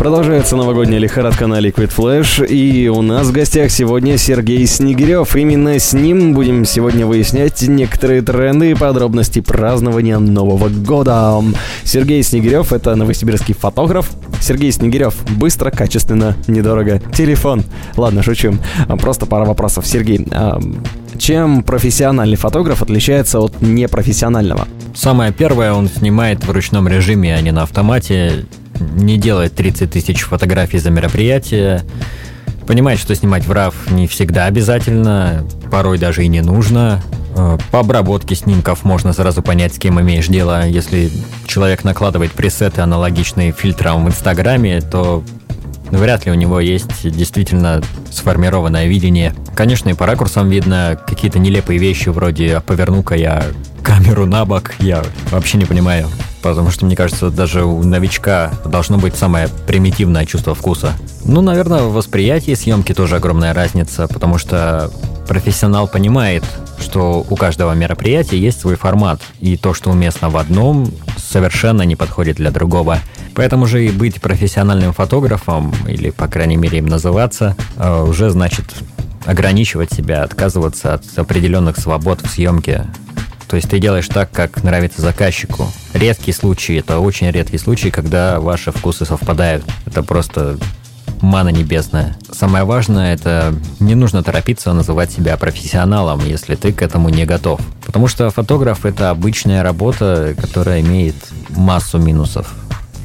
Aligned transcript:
Продолжается 0.00 0.56
новогодняя 0.56 0.98
лихорадка 0.98 1.46
на 1.46 1.60
Liquid 1.60 1.92
Flash, 1.94 2.46
и 2.46 2.88
у 2.88 3.02
нас 3.02 3.26
в 3.26 3.32
гостях 3.32 3.70
сегодня 3.70 4.16
Сергей 4.16 4.66
Снегирев. 4.66 5.36
Именно 5.36 5.78
с 5.78 5.92
ним 5.92 6.32
будем 6.32 6.64
сегодня 6.64 7.04
выяснять 7.04 7.60
некоторые 7.68 8.22
тренды 8.22 8.70
и 8.70 8.74
подробности 8.74 9.42
празднования 9.42 10.18
Нового 10.18 10.70
года. 10.70 11.44
Сергей 11.84 12.22
Снегирев— 12.22 12.72
это 12.72 12.94
новосибирский 12.94 13.52
фотограф. 13.52 14.10
Сергей 14.40 14.72
Снегирев. 14.72 15.14
Быстро, 15.36 15.70
качественно, 15.70 16.34
недорого. 16.46 17.02
Телефон. 17.12 17.62
Ладно, 17.98 18.22
шучу. 18.22 18.54
Просто 19.02 19.26
пара 19.26 19.44
вопросов. 19.44 19.86
Сергей, 19.86 20.26
а 20.30 20.58
чем 21.18 21.62
профессиональный 21.62 22.38
фотограф 22.38 22.80
отличается 22.80 23.38
от 23.40 23.60
непрофессионального? 23.60 24.66
Самое 24.94 25.30
первое, 25.30 25.74
он 25.74 25.88
снимает 25.88 26.42
в 26.42 26.50
ручном 26.50 26.88
режиме, 26.88 27.34
а 27.34 27.40
не 27.42 27.52
на 27.52 27.64
автомате 27.64 28.46
не 28.80 29.18
делает 29.18 29.54
30 29.54 29.90
тысяч 29.90 30.22
фотографий 30.22 30.78
за 30.78 30.90
мероприятие, 30.90 31.82
понимает, 32.66 32.98
что 32.98 33.14
снимать 33.14 33.46
в 33.46 33.52
RAW 33.52 33.74
не 33.90 34.06
всегда 34.06 34.46
обязательно, 34.46 35.44
порой 35.70 35.98
даже 35.98 36.24
и 36.24 36.28
не 36.28 36.40
нужно. 36.40 37.02
Э, 37.36 37.58
по 37.70 37.80
обработке 37.80 38.34
снимков 38.34 38.84
можно 38.84 39.12
сразу 39.12 39.42
понять, 39.42 39.74
с 39.74 39.78
кем 39.78 40.00
имеешь 40.00 40.26
дело. 40.26 40.66
Если 40.66 41.10
человек 41.46 41.84
накладывает 41.84 42.32
пресеты, 42.32 42.80
аналогичные 42.80 43.52
фильтрам 43.52 44.04
в 44.04 44.08
Инстаграме, 44.08 44.80
то 44.80 45.22
вряд 45.90 46.26
ли 46.26 46.32
у 46.32 46.34
него 46.34 46.60
есть 46.60 47.08
действительно 47.08 47.82
сформированное 48.10 48.86
видение. 48.86 49.34
Конечно, 49.54 49.88
и 49.88 49.94
по 49.94 50.06
ракурсам 50.06 50.48
видно 50.48 50.98
какие-то 51.06 51.38
нелепые 51.38 51.78
вещи 51.78 52.08
вроде 52.08 52.56
«А 52.56 52.60
«поверну-ка 52.60 53.14
я 53.14 53.44
камеру 53.82 54.26
на 54.26 54.44
бок», 54.44 54.74
я 54.78 55.02
вообще 55.30 55.58
не 55.58 55.64
понимаю. 55.64 56.08
Потому 56.42 56.70
что, 56.70 56.86
мне 56.86 56.96
кажется, 56.96 57.30
даже 57.30 57.64
у 57.64 57.82
новичка 57.82 58.50
должно 58.64 58.98
быть 58.98 59.14
самое 59.14 59.48
примитивное 59.66 60.24
чувство 60.24 60.54
вкуса. 60.54 60.94
Ну, 61.24 61.42
наверное, 61.42 61.82
в 61.82 61.92
восприятии 61.92 62.54
съемки 62.54 62.94
тоже 62.94 63.16
огромная 63.16 63.52
разница, 63.52 64.08
потому 64.08 64.38
что 64.38 64.90
профессионал 65.28 65.86
понимает, 65.86 66.42
что 66.80 67.24
у 67.28 67.36
каждого 67.36 67.72
мероприятия 67.72 68.38
есть 68.38 68.60
свой 68.60 68.76
формат, 68.76 69.20
и 69.38 69.56
то, 69.56 69.74
что 69.74 69.90
уместно 69.90 70.30
в 70.30 70.36
одном, 70.36 70.90
совершенно 71.18 71.82
не 71.82 71.94
подходит 71.94 72.36
для 72.36 72.50
другого. 72.50 72.98
Поэтому 73.34 73.66
же 73.66 73.84
и 73.84 73.90
быть 73.90 74.20
профессиональным 74.20 74.92
фотографом, 74.92 75.72
или, 75.86 76.10
по 76.10 76.26
крайней 76.26 76.56
мере, 76.56 76.78
им 76.78 76.86
называться, 76.86 77.54
э, 77.76 78.02
уже 78.02 78.30
значит 78.30 78.64
ограничивать 79.24 79.92
себя, 79.92 80.22
отказываться 80.22 80.94
от 80.94 81.04
определенных 81.16 81.76
свобод 81.76 82.22
в 82.22 82.28
съемке, 82.28 82.86
то 83.50 83.56
есть 83.56 83.68
ты 83.68 83.80
делаешь 83.80 84.06
так, 84.06 84.30
как 84.30 84.62
нравится 84.62 85.02
заказчику. 85.02 85.66
Редкий 85.92 86.30
случай, 86.30 86.76
это 86.76 87.00
очень 87.00 87.28
редкий 87.32 87.58
случай, 87.58 87.90
когда 87.90 88.38
ваши 88.38 88.70
вкусы 88.70 89.04
совпадают. 89.04 89.64
Это 89.86 90.04
просто 90.04 90.56
мана 91.20 91.48
небесная. 91.48 92.16
Самое 92.30 92.62
важное, 92.62 93.12
это 93.12 93.52
не 93.80 93.96
нужно 93.96 94.22
торопиться 94.22 94.72
называть 94.72 95.10
себя 95.10 95.36
профессионалом, 95.36 96.24
если 96.24 96.54
ты 96.54 96.72
к 96.72 96.80
этому 96.80 97.08
не 97.08 97.24
готов. 97.24 97.60
Потому 97.84 98.06
что 98.06 98.30
фотограф 98.30 98.86
это 98.86 99.10
обычная 99.10 99.64
работа, 99.64 100.36
которая 100.40 100.80
имеет 100.80 101.16
массу 101.48 101.98
минусов. 101.98 102.54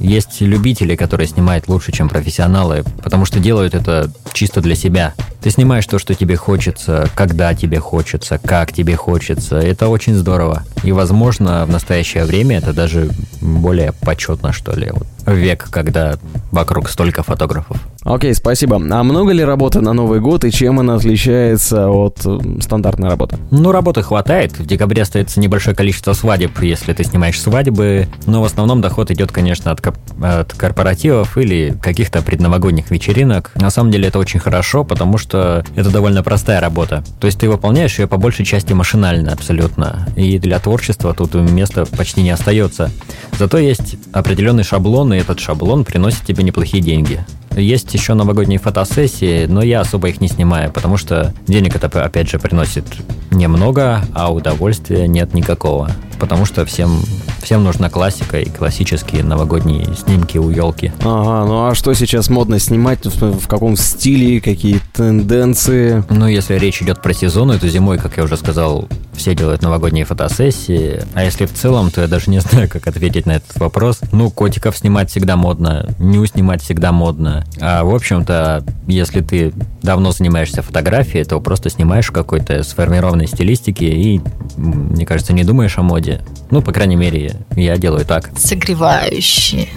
Есть 0.00 0.40
любители, 0.40 0.96
которые 0.96 1.28
снимают 1.28 1.68
лучше, 1.68 1.92
чем 1.92 2.08
профессионалы, 2.08 2.84
потому 3.02 3.26
что 3.26 3.38
делают 3.38 3.74
это 3.74 4.10
чисто 4.32 4.60
для 4.60 4.74
себя. 4.74 5.14
Ты 5.42 5.50
снимаешь 5.50 5.86
то, 5.86 5.98
что 5.98 6.14
тебе 6.14 6.36
хочется, 6.36 7.08
когда 7.14 7.54
тебе 7.54 7.78
хочется, 7.78 8.38
как 8.38 8.72
тебе 8.72 8.96
хочется. 8.96 9.56
Это 9.56 9.88
очень 9.88 10.14
здорово. 10.14 10.64
И, 10.82 10.92
возможно, 10.92 11.66
в 11.66 11.70
настоящее 11.70 12.24
время 12.24 12.58
это 12.58 12.72
даже 12.72 13.10
более 13.40 13.92
почетно, 13.92 14.52
что 14.52 14.72
ли. 14.72 14.90
Вот 14.90 15.06
век, 15.26 15.68
когда 15.70 16.18
вокруг 16.50 16.88
столько 16.88 17.22
фотографов. 17.22 17.76
Окей, 18.04 18.34
спасибо. 18.34 18.76
А 18.76 19.02
много 19.02 19.32
ли 19.32 19.44
работы 19.44 19.80
на 19.80 19.92
Новый 19.92 20.20
год 20.20 20.44
и 20.46 20.50
чем 20.50 20.80
она 20.80 20.94
отличается 20.94 21.90
от 21.90 22.20
э, 22.24 22.38
стандартной 22.60 23.10
работы? 23.10 23.36
Ну, 23.50 23.72
работы 23.72 24.02
хватает. 24.02 24.58
В 24.58 24.64
декабре 24.64 25.02
остается 25.02 25.38
небольшое 25.38 25.76
количество 25.76 26.14
свадеб, 26.14 26.58
если 26.62 26.94
ты 26.94 27.04
снимаешь 27.04 27.38
свадьбы. 27.38 28.08
Но 28.24 28.40
в 28.40 28.46
основном 28.46 28.80
доход 28.80 29.10
идет, 29.10 29.32
конечно, 29.32 29.70
от, 29.70 29.86
от 30.22 30.52
корпоративов 30.54 31.36
или 31.36 31.76
каких-то 31.82 32.22
предновогодних 32.22 32.90
вечеринок. 32.90 33.52
На 33.56 33.68
самом 33.70 33.90
деле 33.90 34.08
это 34.08 34.18
очень 34.18 34.40
хорошо, 34.40 34.82
потому 34.82 35.18
что 35.18 35.62
это 35.76 35.90
довольно 35.90 36.22
простая 36.22 36.60
работа. 36.60 37.04
То 37.20 37.26
есть 37.26 37.38
ты 37.38 37.50
выполняешь 37.50 37.98
ее 37.98 38.06
по 38.06 38.16
большей 38.16 38.46
части 38.46 38.72
машинально 38.72 39.32
абсолютно. 39.32 40.08
И 40.16 40.38
для 40.38 40.58
творчества 40.58 41.12
тут 41.12 41.34
места 41.34 41.84
почти 41.84 42.22
не 42.22 42.30
остается. 42.30 42.90
Зато 43.38 43.58
есть 43.58 43.96
определенный 44.12 44.64
шаблон, 44.64 45.12
и 45.12 45.18
этот 45.18 45.38
шаблон 45.38 45.84
приносит 45.84 46.24
тебе 46.24 46.42
неплохие 46.44 46.82
деньги. 46.82 47.20
Есть 47.56 47.92
еще 47.94 48.14
новогодние 48.14 48.58
фотосессии, 48.58 49.46
но 49.46 49.62
я 49.62 49.80
особо 49.80 50.08
их 50.08 50.20
не 50.20 50.28
снимаю, 50.28 50.70
потому 50.72 50.96
что 50.96 51.34
денег 51.46 51.76
это, 51.76 51.86
опять 52.02 52.30
же, 52.30 52.38
приносит 52.38 52.84
немного, 53.30 54.02
а 54.14 54.32
удовольствия 54.32 55.08
нет 55.08 55.34
никакого. 55.34 55.90
Потому 56.18 56.44
что 56.44 56.64
всем, 56.64 57.02
всем 57.42 57.64
нужна 57.64 57.90
классика 57.90 58.38
и 58.38 58.48
классические 58.48 59.24
новогодние 59.24 59.86
снимки 59.94 60.38
у 60.38 60.50
елки. 60.50 60.92
Ага, 61.00 61.46
ну 61.46 61.66
а 61.66 61.74
что 61.74 61.92
сейчас 61.94 62.28
модно 62.28 62.58
снимать? 62.58 63.04
В 63.04 63.46
каком 63.46 63.76
стиле, 63.76 64.40
какие 64.40 64.80
тенденции? 64.94 66.04
Ну, 66.10 66.26
если 66.26 66.54
речь 66.54 66.82
идет 66.82 67.02
про 67.02 67.12
сезон, 67.12 67.58
то 67.58 67.68
зимой, 67.68 67.98
как 67.98 68.16
я 68.16 68.24
уже 68.24 68.36
сказал, 68.36 68.88
все 69.20 69.34
делают 69.34 69.62
новогодние 69.62 70.04
фотосессии. 70.04 71.02
А 71.14 71.24
если 71.24 71.46
в 71.46 71.52
целом, 71.52 71.90
то 71.90 72.00
я 72.00 72.08
даже 72.08 72.30
не 72.30 72.38
знаю, 72.40 72.68
как 72.68 72.86
ответить 72.86 73.26
на 73.26 73.32
этот 73.32 73.58
вопрос. 73.58 74.00
Ну, 74.12 74.30
котиков 74.30 74.76
снимать 74.76 75.10
всегда 75.10 75.36
модно, 75.36 75.88
ню 75.98 76.24
снимать 76.26 76.62
всегда 76.62 76.92
модно. 76.92 77.44
А 77.60 77.84
в 77.84 77.94
общем-то, 77.94 78.64
если 78.86 79.20
ты 79.20 79.52
давно 79.82 80.12
занимаешься 80.12 80.62
фотографией, 80.62 81.24
то 81.24 81.40
просто 81.40 81.70
снимаешь 81.70 82.10
какой-то 82.10 82.62
сформированной 82.62 83.26
стилистике 83.26 83.90
и, 83.90 84.20
мне 84.56 85.06
кажется, 85.06 85.32
не 85.32 85.44
думаешь 85.44 85.78
о 85.78 85.82
моде. 85.82 86.22
Ну, 86.50 86.62
по 86.62 86.72
крайней 86.72 86.96
мере, 86.96 87.29
я 87.56 87.76
делаю 87.76 88.04
так. 88.04 88.30
Согревающие 88.36 89.68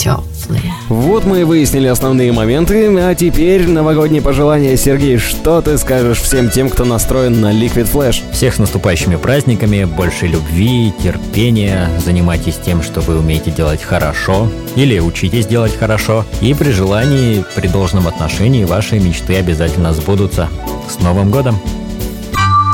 теплые. 0.00 0.72
Вот 0.88 1.26
мы 1.26 1.42
и 1.42 1.44
выяснили 1.44 1.86
основные 1.86 2.32
моменты, 2.32 2.86
а 2.98 3.14
теперь 3.14 3.68
новогодние 3.68 4.22
пожелания. 4.22 4.76
Сергей, 4.76 5.18
что 5.18 5.60
ты 5.60 5.76
скажешь 5.76 6.18
всем 6.20 6.48
тем, 6.48 6.70
кто 6.70 6.86
настроен 6.86 7.40
на 7.40 7.52
Liquid 7.52 7.90
Flash? 7.92 8.22
Всех 8.32 8.54
с 8.54 8.58
наступающими 8.58 9.16
праздниками, 9.16 9.84
больше 9.84 10.26
любви, 10.26 10.92
терпения, 11.02 11.90
занимайтесь 12.02 12.56
тем, 12.64 12.82
что 12.82 13.00
вы 13.02 13.18
умеете 13.18 13.50
делать 13.50 13.82
хорошо, 13.82 14.50
или 14.74 14.98
учитесь 14.98 15.46
делать 15.46 15.76
хорошо, 15.76 16.24
и 16.40 16.54
при 16.54 16.70
желании, 16.70 17.44
при 17.54 17.68
должном 17.68 18.08
отношении 18.08 18.64
ваши 18.64 18.98
мечты 18.98 19.36
обязательно 19.36 19.92
сбудутся. 19.92 20.48
С 20.88 21.02
Новым 21.02 21.30
годом! 21.30 21.58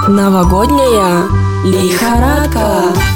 Новогодняя 0.06 1.24
лихорадка. 1.64 3.16